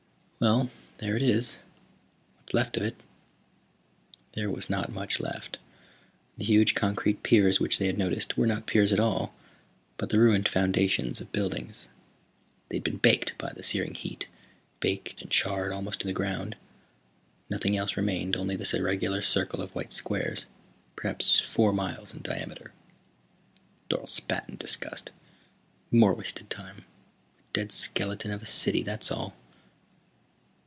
[0.43, 1.59] "Well, there it is.
[2.39, 2.95] What's left of it."
[4.33, 5.59] There was not much left.
[6.35, 9.35] The huge concrete piers which they had noticed were not piers at all,
[9.97, 11.89] but the ruined foundations of buildings.
[12.69, 14.25] They had been baked by the searing heat,
[14.79, 16.55] baked and charred almost to the ground.
[17.47, 20.47] Nothing else remained, only this irregular circle of white squares,
[20.95, 22.73] perhaps four miles in diameter.
[23.91, 25.11] Dorle spat in disgust.
[25.91, 26.77] "More wasted time.
[27.37, 29.35] A dead skeleton of a city, that's all."